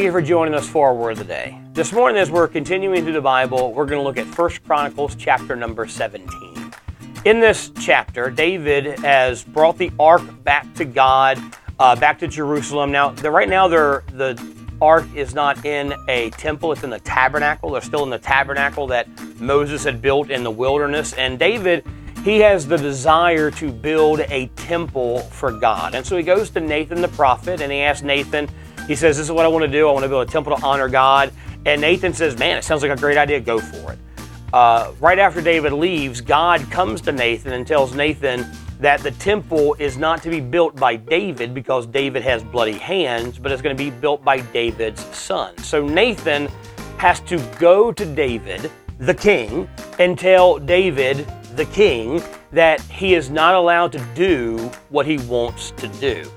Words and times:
Thank 0.00 0.06
you 0.06 0.12
for 0.12 0.22
joining 0.22 0.54
us 0.54 0.66
for 0.66 0.86
our 0.86 0.94
word 0.94 1.10
of 1.10 1.18
the 1.18 1.24
day. 1.24 1.60
This 1.74 1.92
morning, 1.92 2.18
as 2.18 2.30
we're 2.30 2.48
continuing 2.48 3.02
through 3.02 3.12
the 3.12 3.20
Bible, 3.20 3.74
we're 3.74 3.84
going 3.84 3.98
to 3.98 4.02
look 4.02 4.16
at 4.16 4.26
1 4.26 4.50
Chronicles 4.66 5.14
chapter 5.14 5.54
number 5.54 5.86
17. 5.86 6.72
In 7.26 7.38
this 7.38 7.70
chapter, 7.78 8.30
David 8.30 8.98
has 9.00 9.44
brought 9.44 9.76
the 9.76 9.92
ark 10.00 10.22
back 10.42 10.72
to 10.76 10.86
God, 10.86 11.38
uh, 11.78 11.96
back 11.96 12.18
to 12.20 12.28
Jerusalem. 12.28 12.90
Now, 12.90 13.10
the, 13.10 13.30
right 13.30 13.46
now, 13.46 13.68
the 13.68 14.42
ark 14.80 15.04
is 15.14 15.34
not 15.34 15.66
in 15.66 15.92
a 16.08 16.30
temple, 16.30 16.72
it's 16.72 16.82
in 16.82 16.88
the 16.88 17.00
tabernacle. 17.00 17.72
They're 17.72 17.82
still 17.82 18.02
in 18.02 18.08
the 18.08 18.18
tabernacle 18.18 18.86
that 18.86 19.06
Moses 19.38 19.84
had 19.84 20.00
built 20.00 20.30
in 20.30 20.44
the 20.44 20.50
wilderness. 20.50 21.12
And 21.12 21.38
David 21.38 21.84
he 22.24 22.40
has 22.40 22.66
the 22.66 22.76
desire 22.76 23.50
to 23.52 23.72
build 23.72 24.20
a 24.20 24.48
temple 24.48 25.20
for 25.20 25.50
God. 25.50 25.94
And 25.94 26.04
so 26.04 26.18
he 26.18 26.22
goes 26.22 26.50
to 26.50 26.60
Nathan 26.60 27.00
the 27.00 27.08
prophet 27.08 27.62
and 27.62 27.72
he 27.72 27.78
asks 27.78 28.02
Nathan, 28.02 28.46
he 28.90 28.96
says, 28.96 29.16
This 29.16 29.26
is 29.26 29.30
what 29.30 29.44
I 29.44 29.48
want 29.48 29.62
to 29.62 29.70
do. 29.70 29.88
I 29.88 29.92
want 29.92 30.02
to 30.02 30.08
build 30.08 30.28
a 30.28 30.30
temple 30.32 30.56
to 30.56 30.64
honor 30.64 30.88
God. 30.88 31.32
And 31.64 31.80
Nathan 31.80 32.12
says, 32.12 32.36
Man, 32.36 32.58
it 32.58 32.64
sounds 32.64 32.82
like 32.82 32.90
a 32.90 32.96
great 32.96 33.16
idea. 33.16 33.38
Go 33.38 33.60
for 33.60 33.92
it. 33.92 33.98
Uh, 34.52 34.90
right 34.98 35.20
after 35.20 35.40
David 35.40 35.72
leaves, 35.72 36.20
God 36.20 36.68
comes 36.72 37.00
to 37.02 37.12
Nathan 37.12 37.52
and 37.52 37.64
tells 37.64 37.94
Nathan 37.94 38.44
that 38.80 38.98
the 38.98 39.12
temple 39.12 39.74
is 39.74 39.96
not 39.96 40.24
to 40.24 40.28
be 40.28 40.40
built 40.40 40.74
by 40.74 40.96
David 40.96 41.54
because 41.54 41.86
David 41.86 42.24
has 42.24 42.42
bloody 42.42 42.78
hands, 42.78 43.38
but 43.38 43.52
it's 43.52 43.62
going 43.62 43.76
to 43.76 43.80
be 43.80 43.90
built 43.90 44.24
by 44.24 44.40
David's 44.40 45.04
son. 45.16 45.56
So 45.58 45.86
Nathan 45.86 46.48
has 46.96 47.20
to 47.20 47.38
go 47.60 47.92
to 47.92 48.04
David, 48.04 48.72
the 48.98 49.14
king, 49.14 49.68
and 50.00 50.18
tell 50.18 50.58
David 50.58 51.28
the 51.54 51.66
king 51.66 52.20
that 52.50 52.80
he 52.80 53.14
is 53.14 53.30
not 53.30 53.54
allowed 53.54 53.92
to 53.92 54.04
do 54.16 54.58
what 54.88 55.06
he 55.06 55.18
wants 55.18 55.70
to 55.76 55.86
do. 56.00 56.28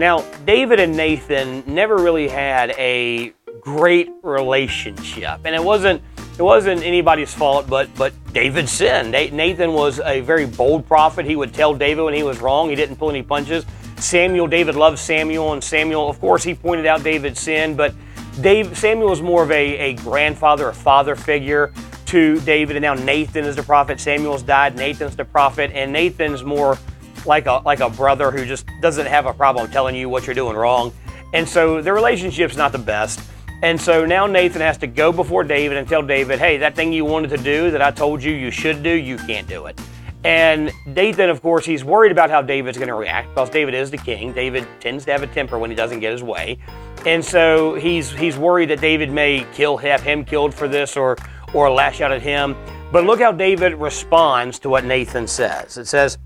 Now, 0.00 0.22
David 0.46 0.80
and 0.80 0.96
Nathan 0.96 1.62
never 1.66 1.98
really 1.98 2.26
had 2.26 2.70
a 2.78 3.34
great 3.60 4.08
relationship, 4.22 5.40
and 5.44 5.54
it 5.54 5.62
wasn't 5.62 6.00
it 6.38 6.42
wasn't 6.42 6.82
anybody's 6.82 7.34
fault 7.34 7.68
but 7.68 7.94
but 7.96 8.14
David 8.32 8.66
sinned. 8.66 9.10
Nathan 9.10 9.74
was 9.74 10.00
a 10.00 10.22
very 10.22 10.46
bold 10.46 10.86
prophet. 10.86 11.26
He 11.26 11.36
would 11.36 11.52
tell 11.52 11.74
David 11.74 12.02
when 12.02 12.14
he 12.14 12.22
was 12.22 12.40
wrong. 12.40 12.70
He 12.70 12.76
didn't 12.76 12.96
pull 12.96 13.10
any 13.10 13.22
punches. 13.22 13.66
Samuel, 13.98 14.46
David 14.46 14.74
loved 14.74 14.98
Samuel, 14.98 15.52
and 15.52 15.62
Samuel, 15.62 16.08
of 16.08 16.18
course, 16.18 16.42
he 16.42 16.54
pointed 16.54 16.86
out 16.86 17.02
David's 17.02 17.38
sin, 17.38 17.76
but 17.76 17.92
Dave, 18.40 18.78
Samuel 18.78 19.10
was 19.10 19.20
more 19.20 19.42
of 19.42 19.50
a, 19.50 19.76
a 19.76 19.94
grandfather, 19.96 20.70
a 20.70 20.74
father 20.74 21.14
figure 21.14 21.74
to 22.06 22.40
David, 22.40 22.76
and 22.76 22.82
now 22.82 22.94
Nathan 22.94 23.44
is 23.44 23.54
the 23.54 23.62
prophet. 23.62 24.00
Samuel's 24.00 24.42
died, 24.42 24.76
Nathan's 24.76 25.14
the 25.14 25.26
prophet, 25.26 25.70
and 25.74 25.92
Nathan's 25.92 26.42
more 26.42 26.78
like 27.26 27.46
a 27.46 27.62
like 27.64 27.80
a 27.80 27.90
brother 27.90 28.30
who 28.30 28.44
just 28.44 28.66
doesn't 28.80 29.06
have 29.06 29.26
a 29.26 29.32
problem 29.32 29.70
telling 29.70 29.94
you 29.94 30.08
what 30.08 30.26
you're 30.26 30.34
doing 30.34 30.56
wrong. 30.56 30.92
And 31.32 31.48
so 31.48 31.80
the 31.80 31.92
relationship's 31.92 32.56
not 32.56 32.72
the 32.72 32.78
best. 32.78 33.20
And 33.62 33.78
so 33.80 34.06
now 34.06 34.26
Nathan 34.26 34.62
has 34.62 34.78
to 34.78 34.86
go 34.86 35.12
before 35.12 35.44
David 35.44 35.76
and 35.76 35.86
tell 35.86 36.02
David, 36.02 36.38
hey, 36.38 36.56
that 36.58 36.74
thing 36.74 36.92
you 36.92 37.04
wanted 37.04 37.28
to 37.30 37.36
do 37.36 37.70
that 37.70 37.82
I 37.82 37.90
told 37.90 38.22
you 38.22 38.32
you 38.32 38.50
should 38.50 38.82
do, 38.82 38.90
you 38.90 39.18
can't 39.18 39.46
do 39.46 39.66
it. 39.66 39.78
And 40.24 40.70
Nathan, 40.86 41.30
of 41.30 41.40
course, 41.40 41.64
he's 41.64 41.82
worried 41.82 42.12
about 42.12 42.30
how 42.30 42.42
David's 42.42 42.76
going 42.76 42.88
to 42.88 42.94
react 42.94 43.28
because 43.30 43.48
David 43.48 43.74
is 43.74 43.90
the 43.90 43.96
king. 43.96 44.32
David 44.32 44.66
tends 44.78 45.04
to 45.06 45.12
have 45.12 45.22
a 45.22 45.26
temper 45.26 45.58
when 45.58 45.70
he 45.70 45.76
doesn't 45.76 46.00
get 46.00 46.12
his 46.12 46.22
way. 46.22 46.58
And 47.06 47.24
so 47.24 47.74
he's 47.74 48.10
he's 48.12 48.36
worried 48.36 48.68
that 48.68 48.80
David 48.80 49.10
may 49.10 49.46
kill 49.54 49.78
have 49.78 50.02
him 50.02 50.24
killed 50.24 50.52
for 50.54 50.68
this 50.68 50.96
or 50.96 51.16
or 51.54 51.70
lash 51.70 52.02
out 52.02 52.12
at 52.12 52.20
him. 52.20 52.54
But 52.92 53.04
look 53.04 53.20
how 53.20 53.32
David 53.32 53.74
responds 53.74 54.58
to 54.60 54.68
what 54.68 54.84
Nathan 54.84 55.26
says. 55.26 55.78
It 55.78 55.86
says, 55.86 56.18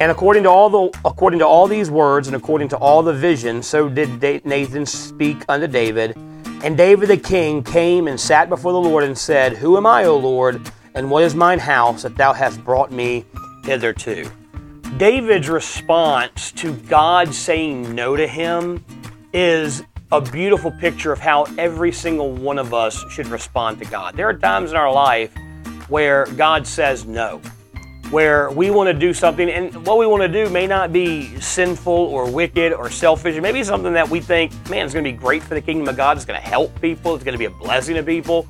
and 0.00 0.10
according 0.10 0.42
to 0.42 0.50
all 0.50 0.68
the 0.68 0.98
according 1.04 1.38
to 1.38 1.46
all 1.46 1.66
these 1.66 1.90
words 1.90 2.28
and 2.28 2.36
according 2.36 2.68
to 2.68 2.76
all 2.76 3.02
the 3.02 3.12
visions, 3.12 3.66
so 3.66 3.88
did 3.88 4.44
Nathan 4.44 4.84
speak 4.84 5.44
unto 5.48 5.66
David. 5.66 6.16
And 6.62 6.76
David 6.76 7.08
the 7.08 7.16
king 7.16 7.62
came 7.62 8.08
and 8.08 8.18
sat 8.18 8.48
before 8.48 8.72
the 8.72 8.80
Lord 8.80 9.04
and 9.04 9.16
said, 9.16 9.54
Who 9.54 9.76
am 9.76 9.86
I, 9.86 10.04
O 10.04 10.16
Lord, 10.16 10.70
and 10.94 11.10
what 11.10 11.22
is 11.22 11.34
mine 11.34 11.58
house 11.58 12.02
that 12.02 12.16
thou 12.16 12.32
hast 12.32 12.62
brought 12.64 12.90
me 12.90 13.24
hitherto? 13.64 14.30
David's 14.96 15.48
response 15.48 16.52
to 16.52 16.72
God 16.72 17.34
saying 17.34 17.94
no 17.94 18.16
to 18.16 18.26
him 18.26 18.84
is 19.32 19.82
a 20.12 20.20
beautiful 20.20 20.70
picture 20.70 21.12
of 21.12 21.18
how 21.18 21.44
every 21.58 21.92
single 21.92 22.32
one 22.32 22.58
of 22.58 22.72
us 22.72 23.04
should 23.10 23.26
respond 23.26 23.78
to 23.80 23.84
God. 23.84 24.16
There 24.16 24.28
are 24.28 24.34
times 24.34 24.70
in 24.70 24.76
our 24.76 24.90
life 24.92 25.34
where 25.88 26.26
God 26.36 26.66
says 26.66 27.04
no, 27.04 27.40
where 28.10 28.50
we 28.50 28.70
want 28.70 28.88
to 28.88 28.94
do 28.94 29.12
something, 29.12 29.50
and 29.50 29.86
what 29.86 29.98
we 29.98 30.06
want 30.06 30.22
to 30.22 30.28
do 30.28 30.48
may 30.50 30.66
not 30.66 30.92
be 30.92 31.40
sinful 31.40 31.92
or 31.92 32.30
wicked 32.30 32.72
or 32.72 32.88
selfish. 32.90 33.40
Maybe 33.40 33.64
something 33.64 33.92
that 33.94 34.08
we 34.08 34.20
think, 34.20 34.52
man, 34.70 34.84
it's 34.84 34.94
going 34.94 35.04
to 35.04 35.10
be 35.10 35.16
great 35.16 35.42
for 35.42 35.54
the 35.54 35.60
kingdom 35.60 35.88
of 35.88 35.96
God. 35.96 36.16
It's 36.16 36.24
going 36.24 36.40
to 36.40 36.46
help 36.46 36.80
people. 36.80 37.14
It's 37.14 37.24
going 37.24 37.34
to 37.34 37.38
be 37.38 37.46
a 37.46 37.50
blessing 37.50 37.96
to 37.96 38.02
people. 38.02 38.46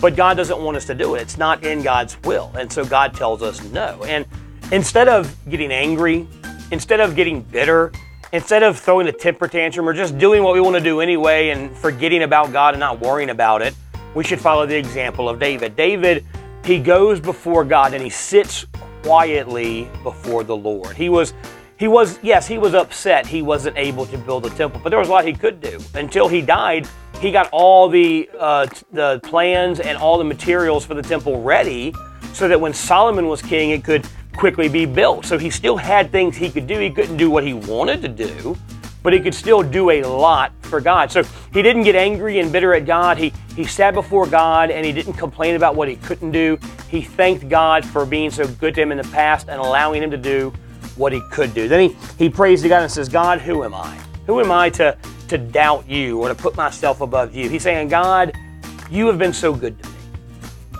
But 0.00 0.16
God 0.16 0.36
doesn't 0.36 0.58
want 0.58 0.76
us 0.76 0.86
to 0.86 0.94
do 0.94 1.14
it. 1.14 1.22
It's 1.22 1.38
not 1.38 1.64
in 1.64 1.82
God's 1.82 2.16
will. 2.24 2.50
And 2.58 2.72
so 2.72 2.84
God 2.84 3.14
tells 3.14 3.42
us 3.42 3.62
no. 3.70 4.02
And 4.04 4.26
instead 4.72 5.08
of 5.08 5.34
getting 5.48 5.70
angry, 5.70 6.26
instead 6.70 7.00
of 7.00 7.14
getting 7.14 7.42
bitter, 7.42 7.92
instead 8.32 8.62
of 8.62 8.78
throwing 8.78 9.06
a 9.08 9.12
temper 9.12 9.48
tantrum 9.48 9.88
or 9.88 9.92
just 9.92 10.18
doing 10.18 10.42
what 10.42 10.54
we 10.54 10.60
want 10.60 10.76
to 10.76 10.82
do 10.82 11.00
anyway 11.00 11.50
and 11.50 11.76
forgetting 11.76 12.22
about 12.22 12.52
God 12.52 12.74
and 12.74 12.80
not 12.80 13.00
worrying 13.00 13.30
about 13.30 13.62
it, 13.62 13.74
we 14.14 14.24
should 14.24 14.40
follow 14.40 14.66
the 14.66 14.76
example 14.76 15.28
of 15.28 15.38
David. 15.38 15.76
David, 15.76 16.24
he 16.64 16.78
goes 16.78 17.20
before 17.20 17.64
God 17.64 17.94
and 17.94 18.02
he 18.02 18.10
sits 18.10 18.66
quietly 19.04 19.86
before 20.02 20.44
the 20.44 20.56
Lord. 20.56 20.96
He 20.96 21.10
was 21.10 21.34
he 21.76 21.88
was 21.88 22.18
yes, 22.22 22.48
he 22.48 22.56
was 22.56 22.72
upset 22.72 23.26
he 23.26 23.42
wasn't 23.42 23.76
able 23.76 24.06
to 24.06 24.16
build 24.16 24.46
a 24.46 24.50
temple, 24.50 24.80
but 24.82 24.88
there 24.88 24.98
was 24.98 25.08
a 25.08 25.10
lot 25.12 25.26
he 25.26 25.34
could 25.34 25.60
do. 25.60 25.78
Until 25.94 26.26
he 26.26 26.40
died, 26.40 26.88
he 27.20 27.30
got 27.30 27.48
all 27.52 27.88
the 27.88 28.30
uh, 28.38 28.66
the 28.92 29.20
plans 29.22 29.80
and 29.80 29.98
all 29.98 30.16
the 30.16 30.24
materials 30.24 30.86
for 30.86 30.94
the 30.94 31.02
temple 31.02 31.42
ready 31.42 31.94
so 32.32 32.48
that 32.48 32.58
when 32.58 32.72
Solomon 32.72 33.28
was 33.28 33.42
king, 33.42 33.70
it 33.70 33.84
could 33.84 34.06
quickly 34.36 34.68
be 34.68 34.86
built. 34.86 35.26
So 35.26 35.36
he 35.36 35.50
still 35.50 35.76
had 35.76 36.10
things 36.10 36.34
he 36.34 36.50
could 36.50 36.66
do. 36.66 36.78
He 36.78 36.90
couldn't 36.90 37.18
do 37.18 37.30
what 37.30 37.44
he 37.44 37.52
wanted 37.52 38.00
to 38.02 38.08
do, 38.08 38.56
but 39.02 39.12
he 39.12 39.20
could 39.20 39.34
still 39.34 39.62
do 39.62 39.90
a 39.90 40.02
lot 40.02 40.50
for 40.62 40.80
God. 40.80 41.12
So 41.12 41.22
he 41.54 41.62
didn't 41.62 41.84
get 41.84 41.94
angry 41.94 42.40
and 42.40 42.50
bitter 42.50 42.74
at 42.74 42.84
God. 42.84 43.16
He, 43.16 43.32
he 43.54 43.64
sat 43.64 43.94
before 43.94 44.26
God 44.26 44.72
and 44.72 44.84
he 44.84 44.90
didn't 44.90 45.12
complain 45.12 45.54
about 45.54 45.76
what 45.76 45.88
he 45.88 45.94
couldn't 45.94 46.32
do. 46.32 46.58
He 46.90 47.00
thanked 47.00 47.48
God 47.48 47.86
for 47.86 48.04
being 48.04 48.32
so 48.32 48.46
good 48.46 48.74
to 48.74 48.82
him 48.82 48.90
in 48.90 48.98
the 48.98 49.04
past 49.04 49.48
and 49.48 49.60
allowing 49.60 50.02
him 50.02 50.10
to 50.10 50.16
do 50.16 50.52
what 50.96 51.12
he 51.12 51.20
could 51.30 51.54
do. 51.54 51.68
Then 51.68 51.88
he, 51.90 51.96
he 52.18 52.28
prays 52.28 52.62
to 52.62 52.68
God 52.68 52.82
and 52.82 52.90
says, 52.90 53.08
God, 53.08 53.40
who 53.40 53.62
am 53.62 53.72
I? 53.72 53.96
Who 54.26 54.40
am 54.40 54.50
I 54.50 54.68
to, 54.70 54.98
to 55.28 55.38
doubt 55.38 55.88
you 55.88 56.20
or 56.20 56.28
to 56.28 56.34
put 56.34 56.56
myself 56.56 57.00
above 57.00 57.36
you? 57.36 57.48
He's 57.48 57.62
saying, 57.62 57.86
God, 57.86 58.32
you 58.90 59.06
have 59.06 59.18
been 59.18 59.32
so 59.32 59.54
good 59.54 59.80
to 59.80 59.88
me. 59.88 59.94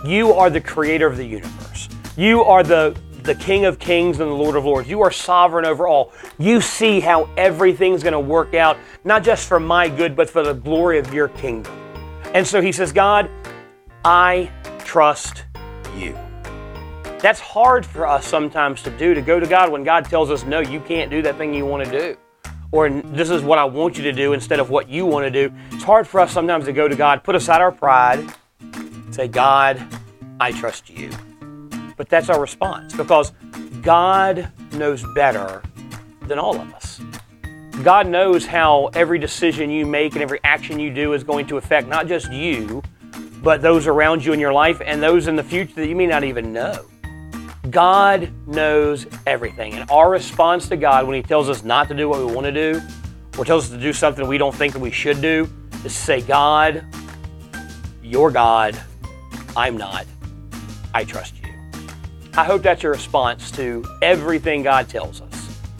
You 0.05 0.33
are 0.33 0.49
the 0.49 0.61
creator 0.61 1.07
of 1.07 1.15
the 1.15 1.25
universe. 1.25 1.87
You 2.17 2.43
are 2.43 2.63
the 2.63 2.99
the 3.25 3.35
King 3.35 3.65
of 3.65 3.79
Kings 3.79 4.19
and 4.19 4.29
the 4.29 4.35
Lord 4.35 4.55
of 4.55 4.65
Lords. 4.65 4.87
You 4.87 5.01
are 5.01 5.11
sovereign 5.11 5.65
over 5.65 5.87
all. 5.87 6.13
You 6.37 6.61
see 6.61 6.99
how 6.99 7.27
everything's 7.37 8.03
going 8.03 8.13
to 8.13 8.19
work 8.19 8.53
out, 8.53 8.77
not 9.03 9.23
just 9.23 9.47
for 9.47 9.59
my 9.59 9.89
good, 9.89 10.15
but 10.15 10.29
for 10.29 10.43
the 10.43 10.53
glory 10.53 10.99
of 10.99 11.13
your 11.13 11.29
kingdom. 11.29 11.73
And 12.33 12.45
so 12.45 12.61
he 12.61 12.71
says, 12.71 12.91
God, 12.91 13.29
I 14.03 14.51
trust 14.79 15.45
you. 15.97 16.15
That's 17.19 17.39
hard 17.39 17.85
for 17.85 18.05
us 18.05 18.27
sometimes 18.27 18.83
to 18.83 18.91
do, 18.91 19.15
to 19.15 19.21
go 19.21 19.39
to 19.39 19.47
God 19.47 19.71
when 19.71 19.83
God 19.83 20.05
tells 20.05 20.29
us, 20.29 20.43
no, 20.43 20.59
you 20.59 20.79
can't 20.79 21.09
do 21.09 21.23
that 21.23 21.37
thing 21.37 21.53
you 21.53 21.65
want 21.65 21.83
to 21.85 21.91
do. 21.91 22.17
Or 22.71 22.89
this 22.89 23.29
is 23.29 23.41
what 23.41 23.57
I 23.57 23.63
want 23.63 23.97
you 23.97 24.03
to 24.03 24.11
do 24.11 24.33
instead 24.33 24.59
of 24.59 24.69
what 24.69 24.89
you 24.89 25.05
want 25.05 25.25
to 25.25 25.31
do. 25.31 25.51
It's 25.71 25.83
hard 25.83 26.07
for 26.07 26.19
us 26.19 26.31
sometimes 26.31 26.65
to 26.65 26.73
go 26.73 26.87
to 26.87 26.95
God, 26.95 27.23
put 27.23 27.33
aside 27.33 27.61
our 27.61 27.71
pride, 27.71 28.31
say, 29.09 29.27
God, 29.27 29.81
I 30.39 30.51
trust 30.51 30.89
you. 30.89 31.09
But 31.97 32.09
that's 32.09 32.29
our 32.29 32.39
response 32.39 32.93
because 32.93 33.31
God 33.81 34.51
knows 34.73 35.05
better 35.15 35.61
than 36.27 36.39
all 36.39 36.59
of 36.59 36.73
us. 36.73 37.01
God 37.83 38.07
knows 38.07 38.45
how 38.45 38.89
every 38.93 39.19
decision 39.19 39.69
you 39.69 39.85
make 39.85 40.13
and 40.13 40.21
every 40.21 40.39
action 40.43 40.79
you 40.79 40.93
do 40.93 41.13
is 41.13 41.23
going 41.23 41.45
to 41.47 41.57
affect 41.57 41.87
not 41.87 42.07
just 42.07 42.31
you, 42.31 42.81
but 43.43 43.61
those 43.61 43.85
around 43.85 44.23
you 44.25 44.33
in 44.33 44.39
your 44.39 44.53
life 44.53 44.81
and 44.83 45.03
those 45.03 45.27
in 45.27 45.35
the 45.35 45.43
future 45.43 45.75
that 45.75 45.87
you 45.87 45.95
may 45.95 46.07
not 46.07 46.23
even 46.23 46.51
know. 46.51 46.85
God 47.69 48.31
knows 48.47 49.07
everything. 49.25 49.73
And 49.73 49.89
our 49.89 50.09
response 50.09 50.69
to 50.69 50.77
God 50.77 51.05
when 51.05 51.15
He 51.15 51.23
tells 51.23 51.49
us 51.49 51.63
not 51.63 51.87
to 51.89 51.93
do 51.93 52.07
what 52.07 52.19
we 52.19 52.25
want 52.25 52.45
to 52.45 52.51
do 52.51 52.81
or 53.37 53.45
tells 53.45 53.65
us 53.65 53.71
to 53.71 53.79
do 53.79 53.93
something 53.93 54.27
we 54.27 54.37
don't 54.37 54.55
think 54.55 54.73
that 54.73 54.79
we 54.79 54.91
should 54.91 55.21
do 55.21 55.49
is 55.73 55.81
to 55.83 55.89
say, 55.89 56.21
God, 56.21 56.85
you're 58.01 58.31
God, 58.31 58.79
I'm 59.57 59.77
not. 59.77 60.05
I 60.93 61.03
trust 61.03 61.34
you. 61.34 61.34
I 62.37 62.43
hope 62.43 62.63
that's 62.63 62.83
your 62.83 62.91
response 62.91 63.49
to 63.51 63.85
everything 64.01 64.61
God 64.61 64.89
tells 64.89 65.21
us. 65.21 65.33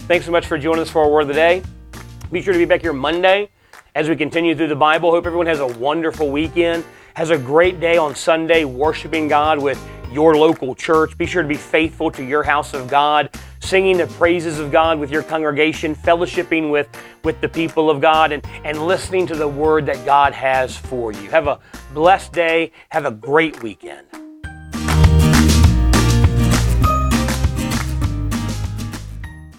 Thanks 0.07 0.25
so 0.25 0.31
much 0.31 0.45
for 0.45 0.57
joining 0.57 0.83
us 0.83 0.89
for 0.89 1.01
our 1.01 1.09
word 1.09 1.23
of 1.23 1.27
the 1.27 1.33
day. 1.33 1.61
Be 2.31 2.41
sure 2.41 2.53
to 2.53 2.59
be 2.59 2.63
back 2.63 2.79
here 2.79 2.93
Monday 2.93 3.49
as 3.93 4.07
we 4.07 4.15
continue 4.15 4.55
through 4.55 4.69
the 4.69 4.75
Bible. 4.75 5.11
Hope 5.11 5.25
everyone 5.25 5.47
has 5.47 5.59
a 5.59 5.67
wonderful 5.67 6.29
weekend, 6.29 6.85
has 7.13 7.29
a 7.29 7.37
great 7.37 7.81
day 7.81 7.97
on 7.97 8.15
Sunday 8.15 8.63
worshiping 8.63 9.27
God 9.27 9.61
with 9.61 9.77
your 10.13 10.37
local 10.37 10.73
church. 10.75 11.17
Be 11.17 11.25
sure 11.25 11.41
to 11.41 11.47
be 11.47 11.55
faithful 11.55 12.09
to 12.11 12.23
your 12.23 12.41
house 12.41 12.73
of 12.73 12.87
God. 12.87 13.37
singing 13.59 13.97
the 13.97 14.07
praises 14.07 14.59
of 14.59 14.71
God 14.71 14.97
with 14.97 15.11
your 15.11 15.23
congregation, 15.23 15.93
fellowshipping 15.93 16.71
with, 16.71 16.87
with 17.23 17.41
the 17.41 17.49
people 17.49 17.89
of 17.89 17.99
God, 17.99 18.31
and, 18.31 18.45
and 18.63 18.85
listening 18.87 19.27
to 19.27 19.35
the 19.35 19.47
word 19.47 19.87
that 19.87 20.05
God 20.05 20.31
has 20.31 20.77
for 20.77 21.11
you. 21.11 21.29
Have 21.31 21.47
a 21.47 21.59
blessed 21.93 22.31
day. 22.31 22.71
Have 22.89 23.05
a 23.05 23.11
great 23.11 23.61
weekend. 23.61 24.07